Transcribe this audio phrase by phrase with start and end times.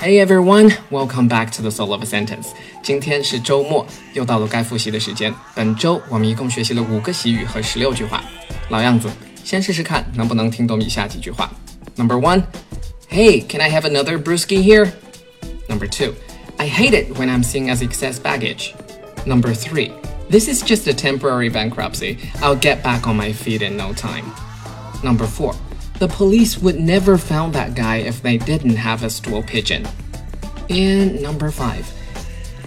[0.00, 2.48] Hey everyone, welcome back to the Soul of a Sentence。
[2.82, 5.32] 今天是周末，又到了该复习的时间。
[5.54, 8.22] 本周我们一共学习了五个习语和十六句话。
[8.68, 9.08] 老样子，
[9.44, 11.50] 先试试看能不能听懂以下几句话。
[11.96, 12.44] Number one,
[13.08, 14.90] Hey, can I have another brewski here?
[15.68, 16.14] Number two,
[16.58, 18.74] I hate it when I'm seen as excess baggage.
[19.26, 19.92] Number three,
[20.30, 22.16] this is just a temporary bankruptcy.
[22.40, 24.24] I'll get back on my feet in no time.
[25.04, 25.54] Number four,
[25.98, 29.84] the police would never found that guy if they didn't have a stool pigeon.
[30.68, 31.84] And number five,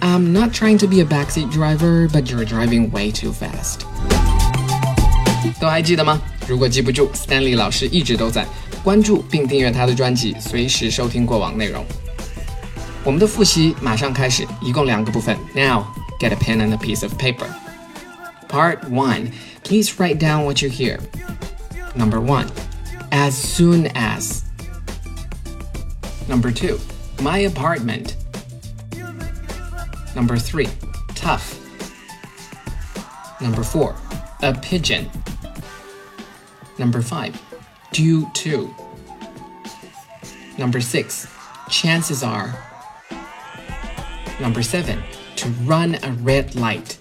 [0.00, 3.80] I'm not trying to be a backseat driver, but you're driving way too fast.
[5.60, 6.20] 都还记得吗？
[6.46, 8.46] 如果记不住，Stanley 老师一直都在。
[8.84, 11.84] 关注并订阅他的专辑，随时收听过往内容。
[13.02, 15.36] 我们的复习马上开始，一共两个部分。
[15.54, 15.86] Now
[16.20, 17.46] get a pen and a piece of paper.
[18.48, 19.32] Part one.
[19.64, 21.00] Please write down what you hear.
[21.94, 22.46] Number one.
[23.11, 24.43] As soon as.
[26.27, 26.79] Number two.
[27.21, 28.15] My apartment.
[30.15, 30.67] Number three.
[31.15, 31.59] Tough.
[33.41, 33.95] Number four.
[34.41, 35.09] A pigeon.
[36.77, 37.39] Number five
[37.91, 38.73] due to.
[40.57, 41.27] Number six,
[41.69, 42.57] chances are.
[44.39, 45.01] Number seven,
[45.37, 46.97] to run a red light.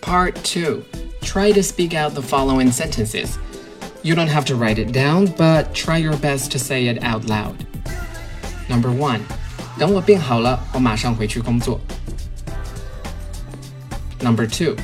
[0.00, 0.84] Part two,
[1.21, 3.37] try to speak out the following sentences.
[4.03, 7.25] You don't have to write it down, but try your best to say it out
[7.25, 7.55] loud.
[8.67, 9.21] Number one,
[9.77, 11.79] 等我病好了，我马上回去工作。
[14.19, 14.75] Number two.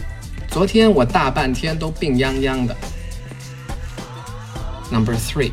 [0.49, 2.75] 昨天我大半天都病殃殃的。
[4.91, 5.51] Number three，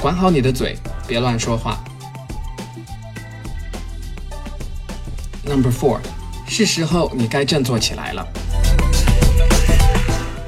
[0.00, 1.84] 管好你的嘴，别乱说话。
[5.44, 5.98] Number four，
[6.46, 8.26] 是时候你该振作起来了。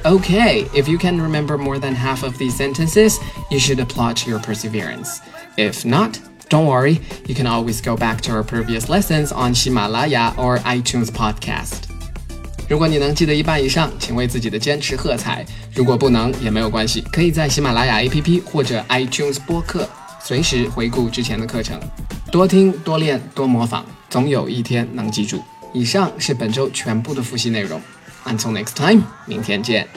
[0.05, 3.19] Okay, if you can remember more than half of these sentences,
[3.50, 5.20] you should applaud your perseverance.
[5.56, 10.33] If not, don't worry, you can always go back to our previous lessons on Himalaya
[10.36, 11.83] or iTunes podcast.
[12.68, 15.45] 如果你能记得一半以上，请为自己的坚持喝彩。
[15.74, 19.89] 如果不能也没有关系，可以在喜马拉雅 APP 或者 iTunes 播客
[20.23, 21.79] 随时回顾之前的课程，
[22.30, 25.42] 多听多练多模仿，总有一天能记住。
[25.73, 27.80] 以上是本周全部的复习内容。
[28.24, 29.89] Until next time，明天见。